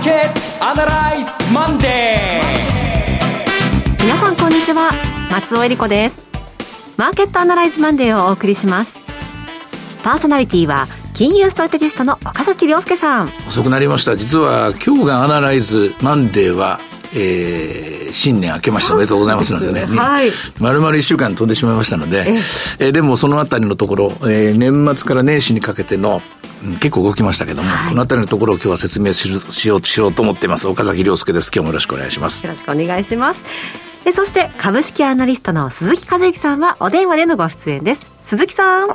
[0.00, 4.02] ーケットアナライズマンデー。
[4.02, 4.92] 皆さんこんにちは。
[5.30, 6.26] 松尾英里子です。
[6.96, 8.98] マーケットアナライズマンデーをお送りします。
[10.02, 13.32] パーソナリティは金融ストラテジストの岡崎良介さん。
[13.46, 14.16] 遅くなりました。
[14.16, 16.80] 実は今日がアナライズマンデーは
[17.12, 19.98] えー、新年明けましておめでとうございますなんですよね。
[19.98, 20.30] はい。
[20.60, 22.24] 丸々一週間飛んでしまいましたので、
[22.78, 26.39] えー、でもそのあたりのところ、えー、年末から年始にかけての、うん、
[26.80, 30.68] 結構動きましたけども、はい、このあたりのところを今日は説明ししようしようと思っています。
[30.68, 31.50] 岡崎亮介です。
[31.54, 32.46] 今日もよろしくお願いします。
[32.46, 33.42] よろしくお願いします。
[34.04, 38.06] でそして株式アナリストの鈴木和之さんはお電話でのご出演です。
[38.24, 38.88] 鈴木さん。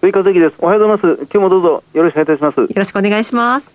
[0.00, 0.54] 鈴木和之です。
[0.58, 1.22] おはようございます。
[1.22, 2.60] 今日もどうぞよろしくお願いいたします。
[2.60, 3.74] よろしくお願いします。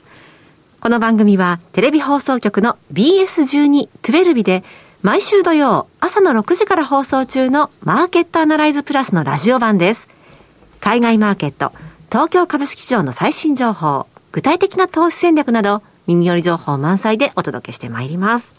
[0.81, 4.63] この番組はテレビ放送局の BS12-12 で
[5.01, 10.07] 毎週土曜朝の6時から放送中のマーケットアナライズプラスのラジオ版です。
[10.79, 11.73] 海外マーケット、
[12.11, 18.55] 東京株式市場の最新情報、具体的な投資戦略など耳寄り情報満載でお届けしてまいります。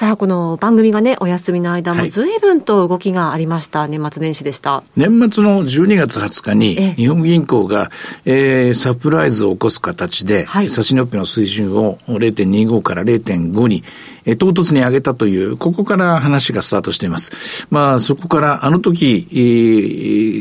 [0.00, 3.80] さあ、この番組がね、お休みの間も随分と動きがありました。
[3.80, 4.82] はい、年末年始でした。
[4.96, 7.90] 年末の12月20日に、日本銀行が、
[8.24, 13.84] えー、サプライズを起こす形で、はい、差し値オペの水準を0.25から0.5に、
[14.24, 17.68] えー、唐突に上げたという、ここから話がスタートしています。
[17.70, 19.34] まあ、そこから、あの時、え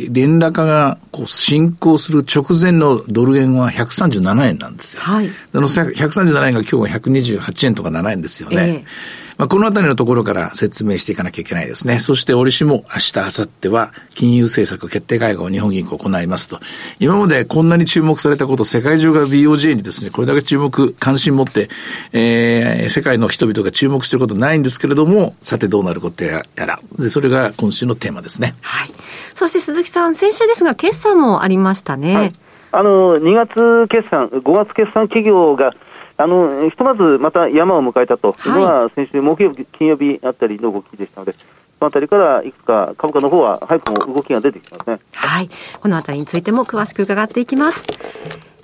[0.08, 5.02] ー、連高がこう進行する直前のドル円は137円なんですよ。
[5.02, 5.30] はい。
[5.52, 8.86] その137円が今日は128円とか7円ですよね。
[8.86, 12.00] えーまあ、このあたりのところから説明していかなきゃいけないですね。
[12.00, 16.60] そして折しも明日、明後日は金融政策決定会合を日本銀行行いますと。
[17.00, 21.70] 今までこんなに注目されたこと、世界中が BOJ にですね、これだけ注目、関心持って、
[22.12, 26.78] えー、世界の人々が注目していることないんですけれども、さてどうなることやら。
[26.98, 28.56] で、それが今週のテーマですね。
[28.60, 28.92] はい。
[29.36, 32.14] そして鈴木さん、先週ですが、決算もありましたね。
[32.14, 32.34] はい、
[32.74, 35.74] あの、2月決算、5月決算企業が、
[36.22, 41.46] あのひとまずまた山を迎えたというのは、先週木曜日、金曜日あたりの動きでしたので、そ
[41.80, 45.00] のあたりからいくつか株価の方は早くも動きが出てきますね。
[45.14, 45.50] はい。
[45.80, 47.84] このあたりについても詳しく伺っていきます。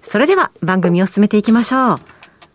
[0.04, 2.00] それでは番組を進めていきましょう。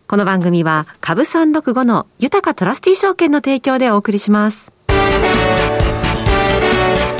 [0.05, 4.71] この番組は株365の豊かトラスティ証券の提供でお送りします。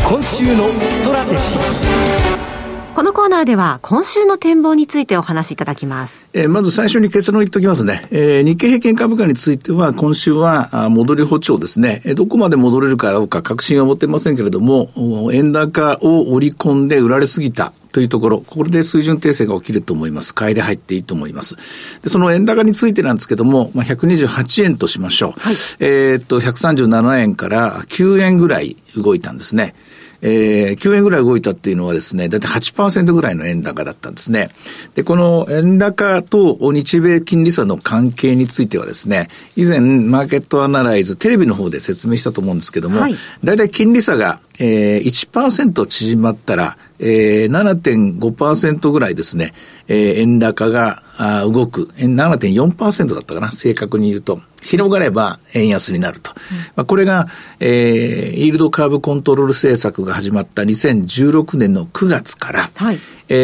[0.08, 2.51] 今週のストラテジー。
[2.94, 6.28] このコーナーでは今週の展望についてお話しいただきます。
[6.34, 8.06] えー、まず最初に結論言っておきますね。
[8.12, 12.02] えー、日経平均株価については今週は戻り歩調ですね。
[12.16, 14.92] どこまで戻れるかどうか確信は持ってませんけれども、
[15.32, 20.36] 円高を織り込んで売られすぎたというところ、これで水準訂正が起きると思います。
[20.36, 21.56] 買いで入っていいと思います。
[22.04, 25.40] で、その円高についてなんですけども、まあ、128円としましょう。
[25.40, 29.76] はい、えっと、137円から9円ぐらい動いたんですね。
[30.22, 34.50] えー、9円ぐらい動いたっていうのはですね、だいたい8%ぐらいの円高だったんですね。
[34.96, 49.54] で、この円高と日米金利差の関係についてはですね、以前マーケットアナライズ、テレビの方で説明したと思うんですけども、はい、だいたい金利差が、えー、1%縮まったら、えー、7.5%ぐらいですね、
[49.88, 54.42] えー、円高があ動く、7.4%だったかな、正確に言うと。
[54.64, 56.32] 広がれば円安になると。
[56.52, 57.28] うん、まあ、これが、
[57.60, 63.00] えー、イールドカーブコントロール政策が始まった2016年の9月から、はい、
[63.30, 63.36] え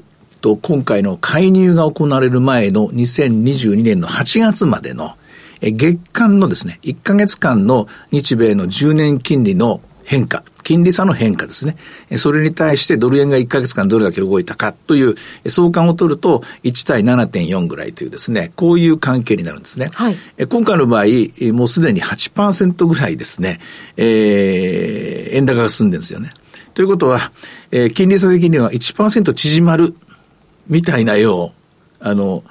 [0.00, 0.02] ー、
[0.40, 5.14] と、今回の介入が行われる前の2022年の8月までの、
[5.60, 9.80] 月間のですね、1ヶ月間の日米の10年金利の
[10.10, 11.76] 変化、金利差の変化ですね。
[12.16, 15.14] それに対してドル円が1ヶ月間どれだけ動いたかという
[15.46, 19.88] 相関を取ると1対7.4ぐらいというですね、こういう関係になるんですね。
[19.92, 20.16] はい、
[20.48, 21.04] 今回の場合、
[21.52, 23.60] もうすでに8%ぐらいですね、
[23.96, 26.32] えー、円高が進んでるんですよね。
[26.74, 27.30] ということは、
[27.70, 29.94] えー、金利差的には1%縮まる
[30.66, 31.52] みたいなよ
[32.00, 32.42] う、あの、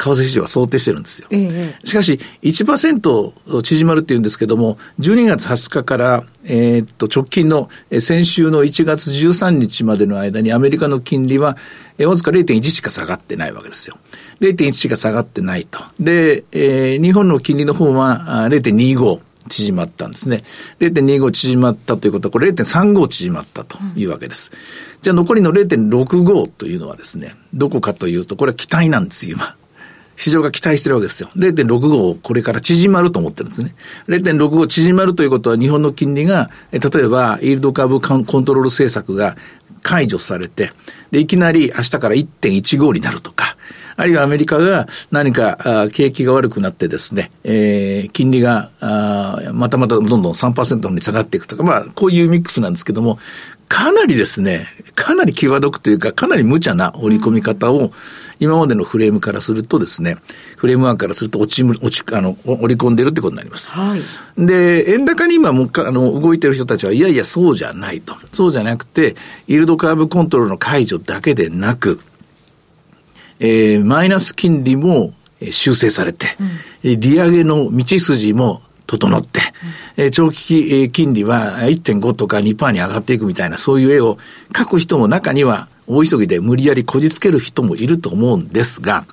[0.00, 1.28] 為替市場は想定してるんですよ。
[1.30, 7.68] ええ、しかし、1%縮まるっていうんですけども、12月20日から、えー、っと、直近の、
[8.00, 11.56] 先週の1月13日までの間にアメリカの金利は、
[11.98, 13.98] えー、わずか0.1しか下がってないわけですよ。
[14.40, 15.80] 0.1しか下がってないと。
[16.00, 19.20] で、えー、日本の金利の方は0.25。
[19.48, 20.42] 縮まったんですね。
[20.80, 24.50] 0.25縮まったということは、これ0.35縮まったというわけです。
[24.52, 24.58] うん、
[25.02, 29.56] じゃあ残りの0.65というのはですね、どこかというと、これは期待なんですよ、今。
[30.20, 31.30] 市場が期待してるわけですよ。
[31.34, 33.74] 0.65をこれから縮まると思ってるんですね。
[34.06, 39.38] 0.65縮まるということは日本の金利が、例えば、イールド株コントロール政策が
[39.80, 40.72] 解除されて、
[41.10, 43.56] で、いきなり明日から1.15になるとか、
[43.96, 48.70] あるいはアメリカが何か景気が悪くなってですね、えー、金利が
[49.52, 53.18] またまたどんどん3%に下がっていくとか、まあ、こういうミックスなんですけども、
[53.70, 57.92] かなりですね、かなり際どくというか、かなり無茶な織り込み方を、
[58.40, 60.16] 今までのフレームからするとですね、
[60.56, 63.70] フレームワンからすると落ち、落ち、あの、織り込んでるってことになります。
[63.70, 64.00] はい。
[64.38, 68.16] で、円高に今もあの、動いてる人たちは、いやいや、そうじゃないと。
[68.32, 69.14] そうじゃなくて、
[69.46, 72.00] イールドカーブコントロールの解除だけでなく、
[73.40, 75.12] えー、マイナス金利も
[75.50, 76.26] 修正されて、
[76.82, 79.40] うん、利上げの道筋も整って、
[79.96, 84.18] うん、長期金利は1.5とか2%に上がっていくみたいな、そういう絵を
[84.52, 89.04] 描く人も中には大急ぎで無理やりこじつける人もいると思うんですが、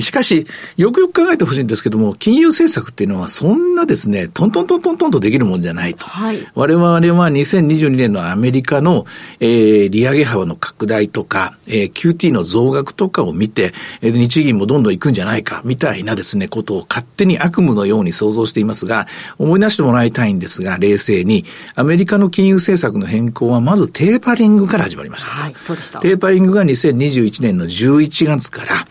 [0.00, 0.46] しかし、
[0.76, 6.06] よくよく考えてほしいんですけども、金融政策っていうのはそんなですね、トントントントントンとできるもんじゃないと。
[6.06, 9.06] はい、我々は2022年のアメリカの、
[9.40, 19.06] えー、利上げ幅の拡大とか、えー、QT の増額とかを見て、えー、日銀もどんどん行くんじゃないか、みたいなですね、ことを勝手に悪夢のように想像していますが、
[19.38, 21.44] 思い出してもらいたいんですが、冷静に、
[21.74, 25.30] アメリカの金融政策の変更はまずテーパリングから始まりました。
[25.30, 26.00] はい、そうでした。
[26.00, 28.86] テーパリングが2021年の11月から、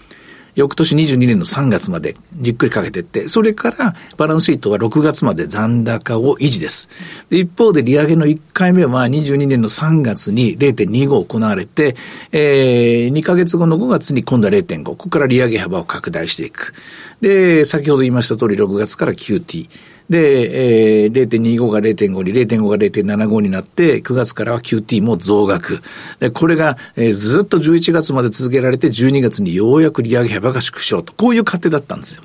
[0.55, 6.89] 翌年22年の3月までじっくりかけていって、それからバランスシートは6月まで残高を維持です。
[7.29, 11.95] で一方で利上げの1回目は22年の3月に0.25行われて、
[12.31, 16.73] えー、2ヶ月後の5月に今度は0.5、ここから利上げ幅を拡大していく。
[17.21, 19.92] で、先ほど言いました通り6月から QT。
[20.09, 25.81] で、えー、0.25が0.5に、0.5が0.75になって、9月からは QT も増額。
[26.19, 32.23] で、これが、えー、ずっと11月まで続けられて、12月にようやく利上げ幅が縮小と、こういう過程だったんですよ。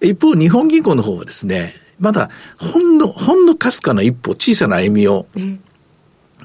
[0.00, 5.26] 一方、日本銀行の方はですね、まだ、ほんの、ほんのかすかな一歩、小さな歩みを、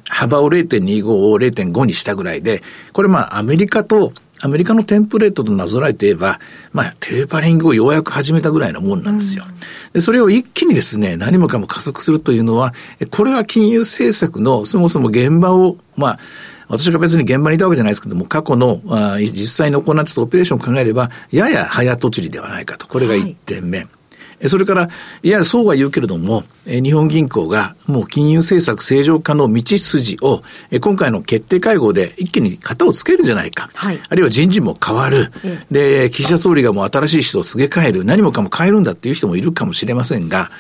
[0.10, 2.62] 幅を0.25を0.5にしたぐらいで、
[2.92, 4.14] これまあアメリカと
[4.44, 6.40] アメリカのテンプレートとなぞらえて言えば、
[6.74, 9.46] まあ、テーパリングをようやく始めたぐらいのもんなんですよ。
[9.94, 12.74] で、それを一気にですね、何もかも加速するというのは、
[13.10, 16.20] これは金融政策のそもそも現場を、まあ、
[16.68, 22.86] 私が別に現場にいたわけじゃないですけども、過去の、あ実際に行ってたオペレーションを考えれば、やや早とちりではないかと。
[22.86, 23.78] これが1点目。
[23.78, 23.88] はい
[24.48, 24.90] それから、
[25.22, 30.44] いや、そうは言うけれども、日本銀行がもう金融政策正常化の道筋を、
[30.82, 33.70] 今回の決定会合で一気に型をつけるんじゃないか。
[33.74, 35.32] はい、あるいは人事も変わる。
[35.72, 38.06] で、岸田総理がもう新しい人をすげ替える。
[38.06, 40.52] 何もかも変えるんだっていう人もいるかもしれませんが、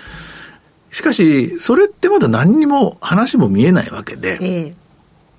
[0.91, 4.82] しかし、それってまだ何にも話も見えないわけで、ええ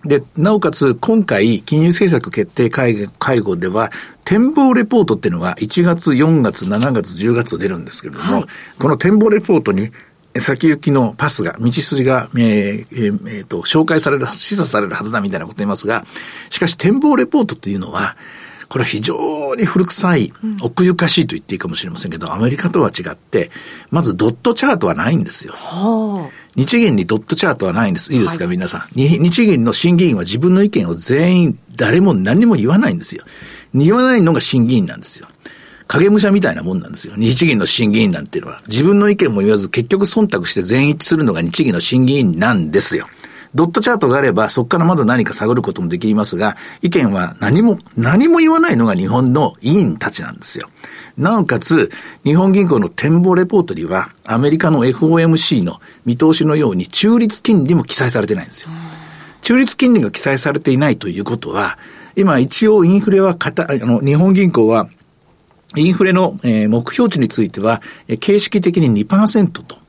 [0.05, 3.91] で、なおかつ、今回、金融政策決定会会合では、
[4.25, 8.45] 展望レポートっていうのが1月、4月、7月、10月と出るんですけれども、はい、
[8.79, 9.91] この展望レポートに、
[10.37, 16.05] 先行きのパスが、道筋が、えー、えー、えー、と、紹介される、示唆されるはずだみたいなこと言いますが、
[16.51, 18.17] しかし展望レポートっていうのは、
[18.69, 20.33] これは非常に古臭い、
[20.63, 23.51] 奥ゆかしいと言っていいかもしれませんけど、アメリカとは違って、
[23.91, 25.55] まずドットチャートはないんですよ。
[25.55, 28.13] はあ、日銀にドットチャートはないんです。
[28.13, 28.87] いいですか、はい、皆さん。
[28.95, 33.25] 日銀の審議員は自分の意見を全員、誰も何にも言わないんですよ。
[33.75, 35.29] 言わないのが審議員なんですよ。
[35.87, 37.15] 影武者みたいなもんなんですよ。
[37.17, 38.63] 日銀の審議員なんていうのは。
[38.69, 43.07] 自分の意見も言わず結局忖度して全一致するのが日銀の審議員なんですよ。
[43.55, 50.69] ドットチャートがあれば、そこからまだ何か探ることもできますが、意見は何も、何も言わないのが日本の委員たちなんですよ。
[51.17, 51.91] なおかつ、
[52.25, 58.71] 日本銀行の展望レポートには、アメリカの FOMC の見通しのように中立金利も記載されてないんですよ。
[59.43, 61.79] 中立金利が記載されていないということは、
[62.17, 64.89] 今一応インフレはかた、あの、日本銀行は、
[65.77, 67.83] インフレの、目標値については、
[68.21, 69.84] 形式的に2%と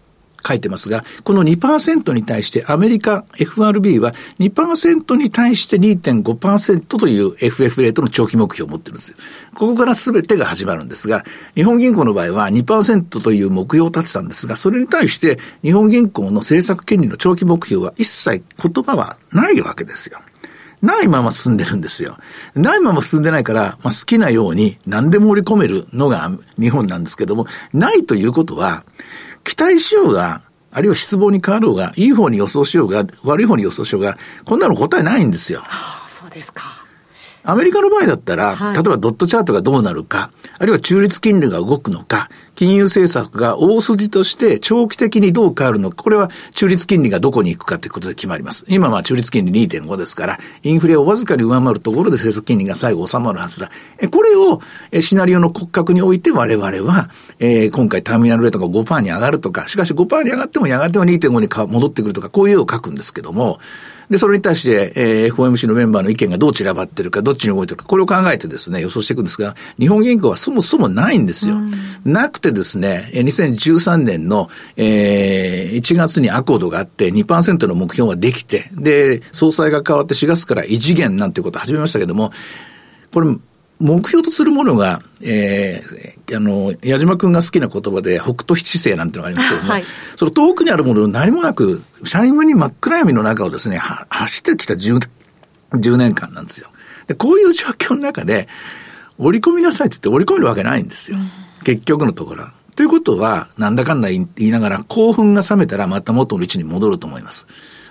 [0.45, 9.17] 書いてますが、この2%に対してアメリカ FRB は2%に対して2.5%という FF レートの長期目標を持ってるんですよ。
[9.55, 11.23] ここから全てが始まるんですが、
[11.55, 20.19] 日本銀行の場合は2%という目標を立てたんですが、それに対して日本銀行の政策権利の長期目標は一切言葉はないわけですよ。
[20.81, 22.17] ないまま進んでるんですよ。
[22.53, 28.83] ないまま進んでないから、まあ、好きなように何でも織り込めるのが日本なんですけども、ないということは、
[29.45, 35.61] 期待しようが、あるいは失望に変わろうが、いい方に予想しようが、悪い方に予想しようが、こんなの答えないんですよ。
[35.63, 36.74] ああ、そうですか。
[37.45, 48.65] アメリカの場合だったら、はい、例えばドットチャートがどうなるか、あるいは中立金利が動くのか、金融政策が大筋として長期的にどう変わるのか、これは中立金利がどこに行くかということで決まります。
[48.67, 53.69] 今は中立金利2.5ですから、インフレをわずかに上回るところで政策金利が最後収まるはずだ。
[54.11, 54.61] これを
[55.01, 57.09] シナリオの骨格において我々は、
[57.39, 63.59] えー、今回ターミナルレートが5%に上がるとか、しかし5%に上がってもやがては2.5に戻ってくるとか、こういう絵を書くんですけども、
[64.09, 71.57] で、それに対して、えー、FOMC のメンバーの意見がどう散らばってるか、どっちに動いてるか、これを考えてですね、予想していくんですが、日本銀行はそもそもないんですよ。
[72.03, 82.31] なくてですね、2013年の、えー、1月にアコードがあって2%の目標ができて、で、総裁が変わって4月から異次元なんていうことを始めましたけども、
[83.13, 83.35] これ、
[83.79, 89.83] 目標とするものが、えー、あの、矢島くんが好きな言葉で、北斗七星なんていうのがありますけども、はい、
[90.15, 94.99] その遠くにあるものを何もなく、車輪に真っ暗闇の中をですね、走ってきた 10,
[95.71, 96.69] 10年間なんですよ。
[97.07, 98.47] で、こういう状況の中で、
[99.17, 101.17] 折り込みなさいって言って折り込めるわけないんですよ。
[101.63, 102.53] 結局のところは。
[102.75, 107.47] ということは、なんだかんだ言いながら、興奮が冷めたらまた元の位置に戻ると思います。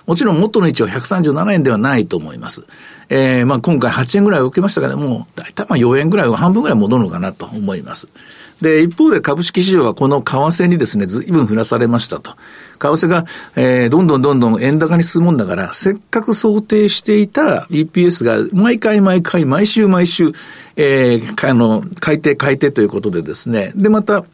[0.06, 2.64] もちろん元の位置は137円ではないと思います。
[3.08, 8.08] えー、まあ今回8円ぐらい受けましたけども、だいたいまあ4円ぐらいは半分ぐらい戻るのかなと思います。
[8.60, 12.32] で、一方で株式市場はこの為替にですね、ずいぶん降らされましたと。
[12.78, 13.24] 為替が、
[13.56, 20.32] えー、どんどんどんどん円高に進むもんだから、せっかく想定していた EPS が毎回毎回、毎週毎週、
[20.76, 24.24] えー、あの、改定改定ということでですね、で、また、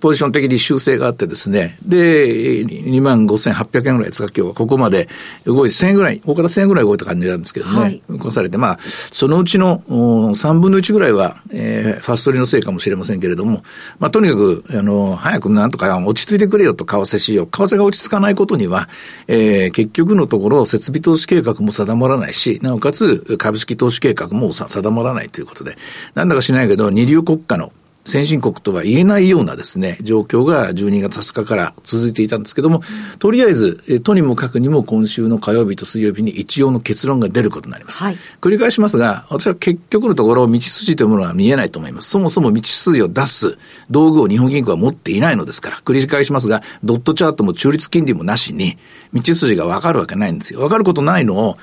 [0.00, 4.54] ポジション的に修正があってですね、で、2万5800円ぐらいですか、今日は。
[4.54, 5.08] ここまで
[5.46, 13.62] 動いて1000円ぐらい、大方1000円ぐらい動いた感じなんですけどね、はい、動かされて、まあ、そのうちの3分の1ぐらいは、えー、ファストリーのせいかもしれませんけれども、
[13.98, 17.46] まあ、とにかく、あの、早くなんとか落ち着いてくれよと、為替市場。
[17.46, 18.90] 為替が落ち着かないことには、
[19.26, 25.78] えー、結局のところ、設備投資計画も定まらないし、なおかつ、株式投資計画も定まらないということで、
[26.14, 27.72] なんだかしないけど、二流国家の
[28.08, 32.80] 先進国とは言えないようなですね、状況が12月20日から続いていたんですけども、
[33.18, 38.02] とりあえず、とにもかくにも今週の火曜日と水曜日に一応の結論が出ることになります。
[38.02, 42.08] はい、繰り返しますが、私は結局のところ、道筋というものは見えないと思います。
[42.08, 43.58] そもそも道筋を出す
[43.90, 48.78] 道具を日本銀行は持っていないのですから、繰り返しますが、ドットチャートも中立金利もなしに、
[49.12, 50.60] 道筋がわかるわけないんですよ。
[50.60, 51.58] わかることないのを、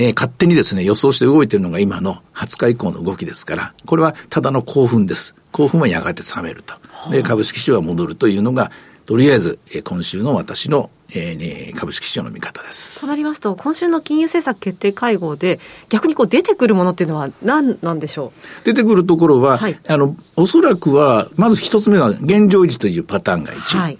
[0.00, 5.34] えー、勝手にですね、予想して動いているのが今の20日以降の動きですから、これはただの興奮です。
[5.52, 6.74] 興奮はやがて冷めると。
[7.10, 8.70] で、株式市場は戻るというのが、
[9.04, 13.00] とりあえず、えー、今週の私のえー、株式市場の見方です。
[13.00, 18.64] となりますと、今週の金融政策決定会合で、逆にこう出てくるものっていうのは何なんでしょう？
[18.64, 23.76] 出てくるところは、はい、あの、おそらくは、まず一つ目は現状維持というパターンが1。
[23.76, 23.98] はい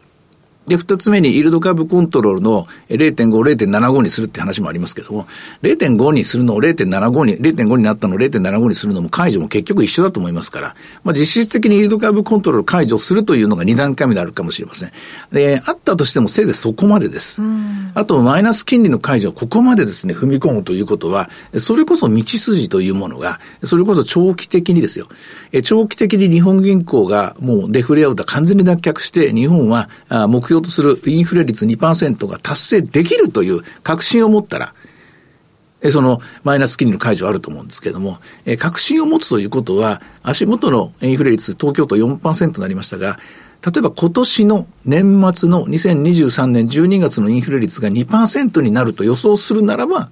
[0.71, 5.27] で、二つ目に、イールド株コントロールの0.5、0.75にするって話もありますけども、
[5.62, 14.93] 0.5にするのを0.75に、0.5になったのを0.75にするのも解除も結局一緒だと思いますから、まあ実質的にイールド株コントロール解除するというのが2段階目であるかもしれません。
[15.33, 17.43] で、あったとしてもせいぜいそこまでです。
[17.95, 25.09] あと、マイナス金利の解除、ここまでですね、踏み込むということは、それこそ道筋というものが、それこそ長期的にですよ。
[25.65, 29.89] 長期的に日本銀行がもうデフレアウト完全に脱却して、日本は
[30.29, 34.75] 目標とするインフレ率2%が達成できるという確信を持ったら、
[35.90, 38.19] そのマイナス金利の解除あると思うんですけれども、
[38.59, 43.19] 確信を持つということは、足元のインフレ率、東京都4%になりましたが、
[43.64, 50.11] 例えば今年の年末の2023年12月のインフレ率が2%になると予想するならば、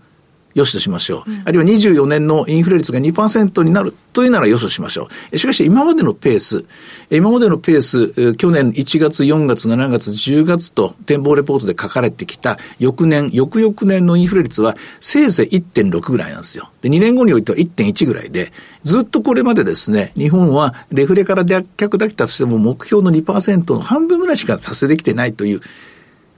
[0.54, 1.30] よしとしましょう。
[1.30, 5.38] うん、あるいは24年のインフレ率が2%になるというならよしとしましょう。
[5.38, 6.64] しかし今までのペース、
[7.10, 16.70] 今までのペース、去年1月、4月、7月、10月と展望レポートで書かれてきた翌年、翌々年のインフレ率はせいぜい1.6ぐらいなんですよ。
[16.82, 18.52] で、2年後においては1.1ぐらいで、
[18.84, 25.60] ずっとこれまでですね、日本はデフレから脱却できたとしても目標の2%の半分ぐらいしか達成できてないという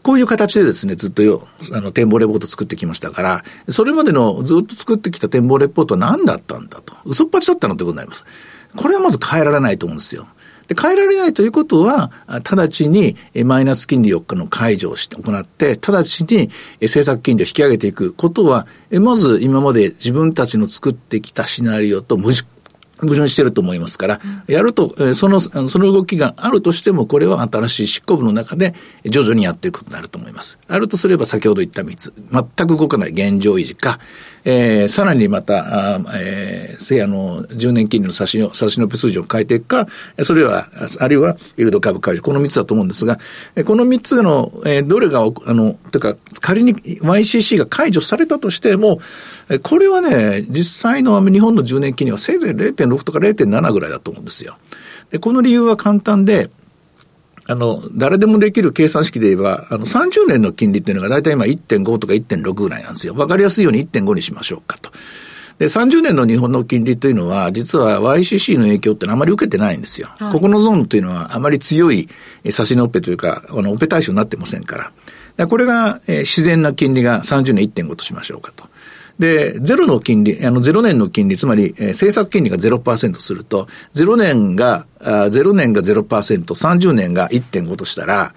[0.02, 6.95] こういう形でですね、ずっとよ、あの、展望レポート作ってきましたから、それまでのずっと作ってきた展望レポートは何だったんだと。
[7.04, 8.25] 嘘っぱちだったのってことになります。
[8.76, 10.26] これはまず変えられないと思うんですよ。
[10.69, 16.49] で変えられないということは、直ちにマイナス金利4日の解除をして行って、直ちに
[16.80, 22.33] 政策金利を引き上げていくことは、まず今まで自分たちの作ってきたシナリオと無
[23.00, 30.59] 矛盾してると思いますから、やると、その、その動きがあるとしても、これは新しい執行部の中で徐々にやっていくことになると思います。
[30.69, 33.99] あるとすれば先ほど言った3つ、全く動かない現状維持か、
[34.44, 39.87] えー、さらにまた、あえー、せやの、10年金利の差しの、差しの数字を変えていくか、
[40.23, 40.68] それは、
[40.99, 43.18] あるいは、イールド株解除、この3つだと思うんですが、
[43.64, 49.00] この3つの、えー、どれが、あの、というか、仮に YCC が解除されたとしても、
[49.62, 54.56] これはね、実際の日本の10年金利はせいぜい0.6とか0.7ぐらいだと思うんですよ。
[55.11, 56.50] で、この理由は簡単で、
[57.47, 63.14] あの、誰でもできる計算式で言えば、あの、30年の金利っていうのが大体今1.5とか1.6ぐらいなんですよ。
[63.14, 64.90] わかりやすいように1.5にしましょうかと。
[65.59, 70.09] で、30年の日本の金利というのは、実は YCC の影響ってのはあまり受けてないんですよ。
[70.16, 72.09] はい、ここのゾーンというのはあまり強い
[72.50, 74.92] 差しのオペというか、あの、オペ対象になってませんか
[75.37, 75.47] ら。
[75.47, 78.70] これが、えー、自然な金利が30年1.5としましょうかと。
[79.21, 88.35] で、ゼロの金利、あの、ゼロ年の金利、つまり、えー、政策金利が0%すると、ゼロ年が、あ0年が0%、30年が1.5としたら、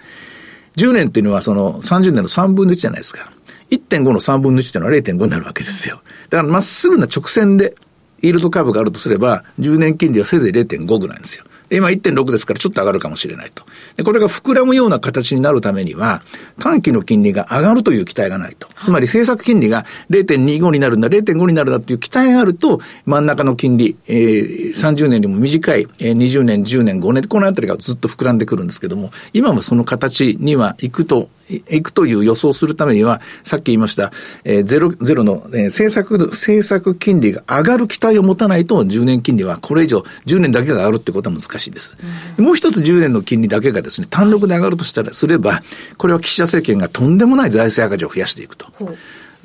[0.76, 3.32] 10年っていうのはその30年の3分の1じゃないですか。
[3.72, 6.02] 1.5の3分の1っていうのは0.5になるわけですよ。
[6.30, 7.76] だからまっすぐな直線で、
[8.22, 11.46] イールドカーブがあるとすれば、10年金利はせいぜい0.5ぐらいなんですよ。
[11.78, 13.64] 今1.6ですからちょっと上がるかもしれないと。
[13.96, 16.22] で、これが膨らむような形になるためには、
[16.60, 18.68] 短期の金利が上がるという期待がないと。
[18.84, 34.12] つまり政策金利が0.25になるんだ、0.5になるんだっていう期待があると、真ん中の金利、えー、30年よりも短い、えー、20年、10年、5年、このあたりがずっと膨らんでくるんですけども、今はその形には行くといくという予想をするためには、さっき言いました、
[34.44, 41.96] えー、ゼロ、ゼロの、えー、政策、政策金利が上がる期待を持たないと、10年金利はこれ以上、10年だけが上がるってことは難しいんです。
[42.38, 45.62] うん、もう一つ10年の金利だけがですね、単独で上がるとしたら、すれば、
[45.98, 48.68] これは岸田政権がとんでもない財政赤字を増やしていくと。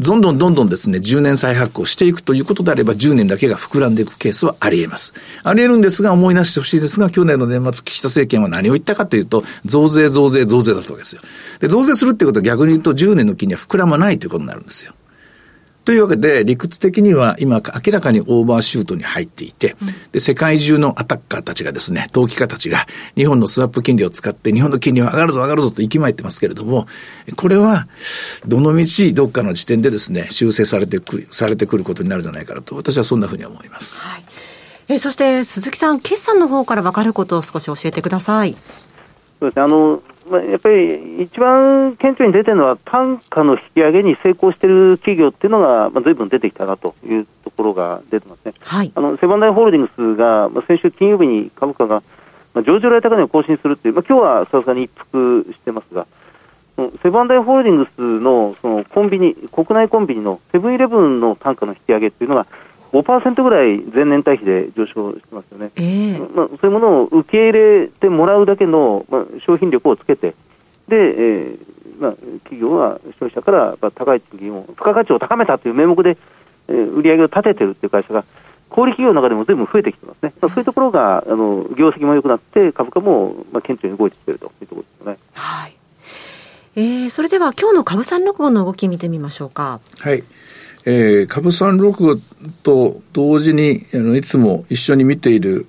[0.01, 5.13] どんどんどんどんですね、10年再発行していくということであれば、10年だけが膨らんでいくケースはあり得ます。
[5.43, 11.23] あり得るんですが、思い出してほしいですが、去年の年末、岸田政権は何を言ったかというと、増税、増税、増税だったわけですよ。
[11.59, 14.93] で、増税するってことは逆に言うと、10年の金には膨らまないということになるんですよ。
[15.89, 19.75] というわけで、理屈的には今明らかにオーバーシュートに入っていて、
[20.13, 22.85] で、世界中のアタッカーたちがですね、投機家たちが
[23.17, 26.87] 日本のスワップ金利を使って日本の金利は上がるぞ上がるぞと息巻いてますけれども、
[27.37, 27.89] これは、
[28.47, 34.03] どのみちどっかの時点でですね、修正されてくる、されてくることになるんじゃないかなと、私はそんなふうに思います。
[34.03, 34.25] はい。
[34.89, 38.55] えそして、鈴木さん、決算の方から分かることを少し教えてください。
[39.41, 48.53] そうですね、あの、まあ、やっぱり一番顕著に出てるのは、単価の引き上げに成功している企業っていうのが、まあ、ずいぶん出てきたなというところが出てますね。
[48.61, 52.03] はい、あのセブンダイ・ホールディングスが、まあ、先週金曜日に株価が、
[52.55, 56.07] まあ、上場来高値を更新するっていう、まあ今日はさすがに一服してますが、
[57.03, 62.47] セブンダイ・ホールディングスのそのコンビニ、国内コンビニのセブンイレブンの単価の引き上げっていうのが、
[62.93, 70.35] 5%ぐらい前年対比で上昇してますよね、えー、まあ、そういうものを受け入れてもらうだけの、まあ、商品力をつけて、
[70.89, 72.13] で、えーまあ、
[72.45, 76.17] 企業は消費者から高い賃金を、付加価値を高めたという名目で、
[76.69, 78.25] えー、売り上げを立ててるっていう会社が、
[78.71, 85.19] 小売企業の中でもずいぶん増えてきてますね、まあ、そういうところがあの業績も良くなって、株価も、まあ、顕著に動いてきているというところですよね。
[85.35, 85.79] はい
[86.77, 89.81] えー、それでは今日の株三六五の動き見てみましょうか。
[89.99, 90.23] はい。
[90.85, 92.21] えー、株三六五
[92.63, 95.67] と同時にあのいつも一緒に見ている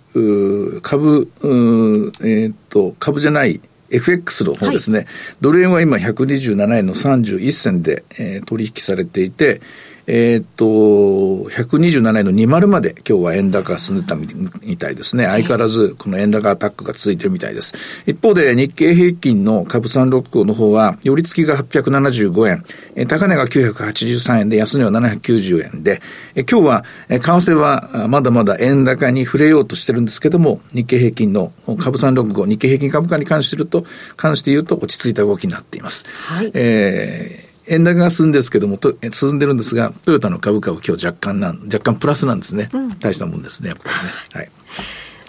[0.81, 3.59] 株えー、っと株じゃない
[3.91, 5.07] FX の方ですね、はい、
[5.41, 9.61] ドル円は今127円の31銭で、えー、取引されていて、
[10.11, 15.25] えー、っと、127円の20まで今日は円高が進んでたみたいですね。
[15.25, 17.75] 相変わらずこの円高アタックが続いてるみたいです。
[18.07, 22.63] 一方で日経平均の株365の方は、寄り付きが875
[22.97, 26.01] 円、高値が983円で、安値は790円で、
[26.37, 36.07] 今日は、為替はまだまだ円高に触れようとしてるんですけども、日経平均の株365、日経平均株価に関して言うと、関して言うと落ち着いた動きになっています。
[36.07, 36.49] はい。
[36.55, 42.69] えー円高が進んですけども、と進んでるんですが、トヨタの株価は今日若干なん、若干プラスなんですね。
[42.73, 44.11] うん、大したもんですね、やっぱりね。
[44.33, 44.51] はい。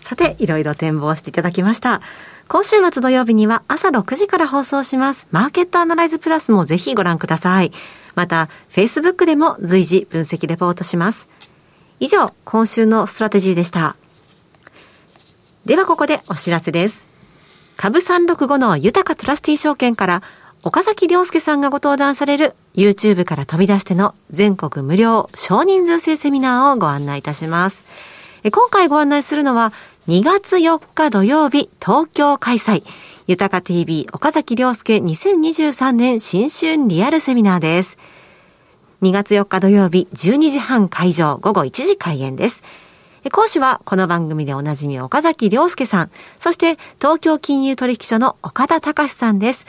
[0.02, 2.00] さて、いろいろ展望していただきました。
[2.48, 5.28] 今週末土曜日には朝6時から放送します。
[5.30, 7.70] マーケットアナライズプラスもぜひご覧ください。
[8.16, 11.28] また、Facebook でも随時分析レポートします。
[12.00, 13.94] 以上、今週のストラテジーでした。
[15.64, 17.06] ではここでお知らせです。
[17.76, 20.22] 株365の豊トラスティ証券から
[20.62, 27.82] 岡崎良介さんがご登壇される YouTube から飛び出しての全国無料少人数制セミナーをご案内いたします。
[28.42, 29.72] 今回ご案内するのは
[30.08, 32.84] 2月4日土曜日東京開催
[33.26, 37.96] 豊か TV 岡崎良介2023年新春リアルセミナーです。
[39.00, 42.62] 2月4日土曜日12時半会場午後1時開演です。
[43.32, 49.64] 講師はこの番組でおなじみ岡崎良介さん、そして東京金融取引所の岡田隆さんです。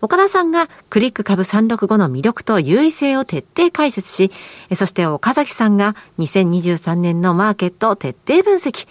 [0.00, 4.30] 岡田さんがクリック株365の魅力と優位性を徹底解説し、
[4.74, 8.86] そして岡崎さんが2023年のマーケットを徹底分析。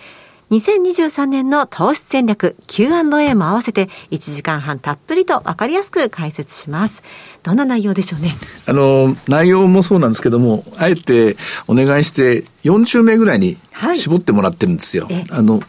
[0.52, 7.02] 2023年の投資戦略 Q&A も合わせて1時間半たっぷりと分かりやすく解説します。
[7.41, 8.36] どんな内容でしょうね？
[8.68, 11.36] あの、内容もそうなんですけども、あえて
[11.68, 13.58] お願いして4中名ぐらいに
[13.96, 15.06] 絞ってもらってるんですよ。
[15.06, 15.62] はい、あの、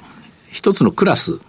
[0.51, 1.40] 一つのクラス。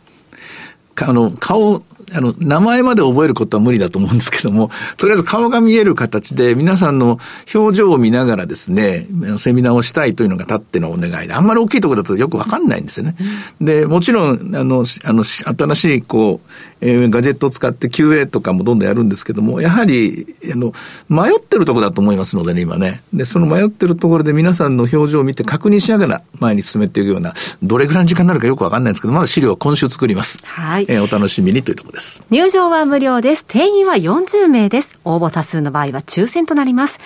[0.96, 7.20] あの、顔、あの、名前まで覚えることは無理だと思うんですけども、 とりあえず顔が見える形で皆さんの
[7.54, 13.16] 表情を見ながらですね、セミナーをしたいというのが立ってのお願いで、あんまり大きいところだとよくわかんないんですよね。
[13.60, 16.40] で、もちろん、あの、あの、新しい、こ
[16.77, 20.74] う、えー、ガジェットを使って QA とかもどんどんやるんですけども、やはり、あの、
[21.10, 23.02] 迷ってるところだと思いますのでね、今ね。
[23.14, 30.40] で、その迷ってるところで皆さんの表情を見て確認しながら前に進めていくような、どれぐらいの時間になるかよくわかんないんですけど、まだ資料は今週作ります。
[30.44, 30.86] はい。
[30.88, 32.24] えー、お楽しみにというところです。
[32.30, 33.46] 入場は無料です。
[33.46, 35.00] 定員は40名です。
[35.06, 37.00] 応募多数の場合は抽選となります。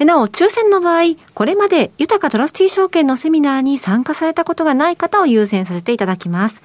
[0.00, 6.62] なお、抽選の場合、これまで豊かトラスティ証券のセミナーに参加されたことがない方を優先させていただきます。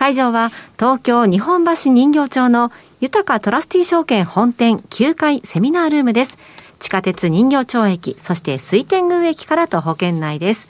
[0.00, 6.38] 会場は東京日本橋人形町の豊かトラスティ証券本店9階セミナールームです。
[6.78, 10.68] 地下鉄人形町駅、そして水天宮駅から徒歩圏内です。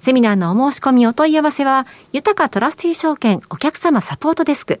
[0.00, 4.80] セミナーのお申し込みお問い合わせは、豊かトラスティ証券お客様サポートデスク、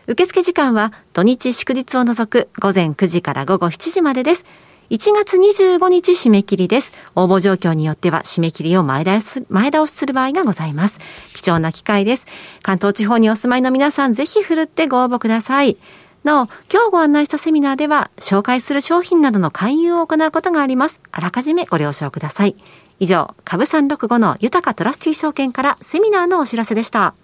[0.07, 4.45] 受付時間は土日祝日を除く午前9時から午後7時までです。
[4.89, 6.91] 1月25日締め切りです。
[7.15, 10.99] 応募状況によっては締め切りを前倒し前倒しする場合がございます。
[11.33, 12.25] 貴重な機会です。
[12.61, 15.77] 関東地方にお住まいの皆さん、ぜひ振るってご応募ください。
[16.23, 20.99] なお、今日ご案内したセミナーでは、紹介する商品などの勧誘を行うことがあります。
[21.11, 22.55] あらかじめご了承ください。
[22.99, 27.15] 以上、株365の豊かトラスティー証券からセミナーのお知らせでした。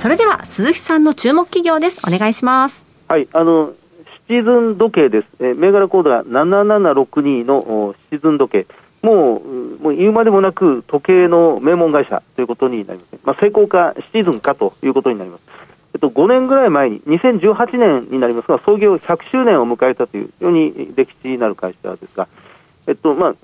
[0.00, 1.98] それでは鈴木さんの注目企業です。
[2.06, 2.84] お願いします。
[3.08, 3.72] はい、あの
[4.26, 5.54] シチズン時計です。
[5.54, 8.66] 銘柄コードが7762のシチズン時計。
[9.02, 13.20] もう、もう言うまでもなく時計の名門会社ということになります。
[13.24, 15.42] まあ、成功かシチズンかということになります。
[15.94, 22.28] えっと、5年ぐらい前に、2018年になりますが、創業100周年を迎えたという、非常に歴史になる会社ですが、
[22.86, 23.34] えっと、まあ、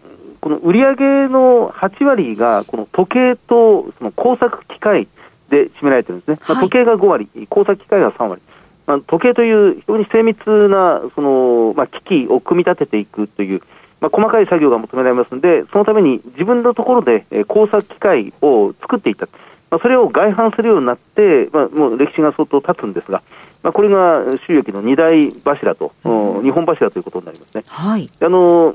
[0.40, 5.07] この売上の8割が、この時計とその工作機械
[5.50, 6.38] で占められてるんですね。
[6.48, 8.42] まあ、時計が5割、工作機械が3割。
[8.87, 13.61] まあ、時計という非常に精密な、その、まあ、機器を組み立てていくという、
[14.00, 19.29] まあ、細かい作業が求められますので、そのために自分のところで、え工作機械を作っていった。
[19.70, 23.22] まあ、それを外販するようになって、まあ、もう歴史が相当経つんですが、
[23.62, 27.62] まあ、これが収益の二大柱と、うん、日本柱ということになりますね。
[27.66, 28.74] はい、あの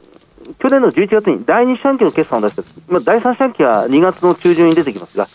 [0.60, 5.28] 去年の11月に第2四半期の決算を出した、まあ、第3四半期は2月の中旬に出てきますが、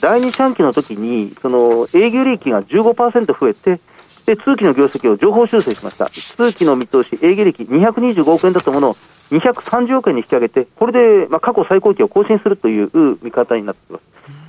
[0.00, 3.80] 第2四半期の時に、その営業利益が15%増えて、
[4.26, 6.08] で通期の業績を情報修正しました。
[6.10, 8.96] 通期の見通し、営業利益225億円だったものを
[9.30, 14.04] 230億円に引き上げて、これでまあ過去最高値を更新するという見方になっています。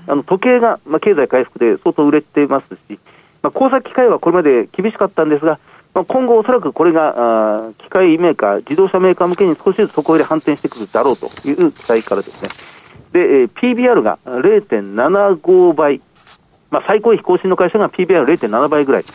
[0.06, 3.00] あの時計が、まあ、経済回復で相当売れてますし、
[3.42, 5.60] まあ、工作機械はこれまで厳しかったんですが、
[5.94, 12.50] まあ、今後おそらくこれがあ機械メーカー、自動車メーカー向けに少しずつ底入れ反転してくるだろうという期待からですね。
[13.12, 16.02] で、えー、PBR が0.75倍、
[16.72, 19.06] まあ、最高位更新の会社が PBR0.7 倍ぐらい、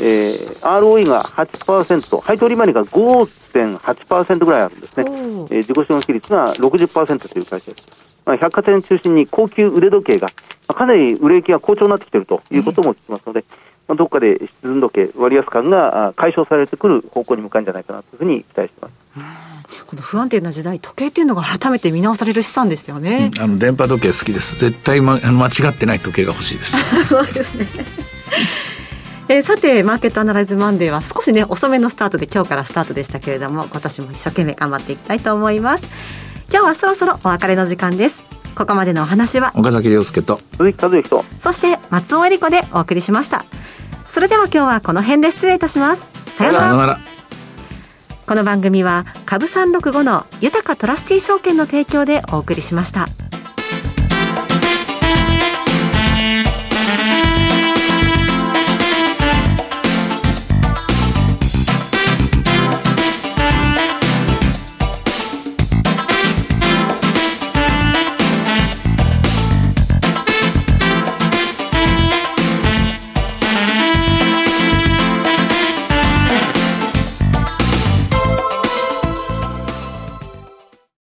[0.00, 5.04] えー、ROE が8%、配当利回りが5.8%ぐらいあるんですね。
[5.06, 8.08] えー、自己資本比率が60%という会社です。
[8.26, 10.28] まあ、百貨店中心に高級腕時計が、
[10.68, 13.44] まあ、かなり売れ行きが好調になってきているということも聞きますので、
[13.88, 18.94] まあ、どこかでシチズン時計、割安感が解消されてくる方向に向かるんじゃないかなというふうに期待しています。
[19.86, 23.30] この不安定な時代、時計っていうのが改めて見直される資産ですよね。
[23.36, 24.58] うん、あの電波時計好きです。
[24.58, 26.76] 絶対、ま、間違ってない時計が欲しいです。
[27.08, 27.66] そうですね。
[29.30, 35.86] えー、さて、マーケットアナライズマンデーは少しね、遅めのスタートで今日からスタートでしたけれども、今年も一生懸命頑張っていきたいと思います。
[36.50, 38.22] 今日はそろそろお別れの時間です
[38.54, 43.44] ここまでのお話は岡崎亮介と鈴木和之とそして松尾恵里子でお送りしました
[44.18, 46.08] それでは今日はこの辺で失礼いたします。
[46.36, 46.98] さようなら。
[48.26, 53.06] この番組は株三六五の豊かトラスティ証券の提供でお送りしました。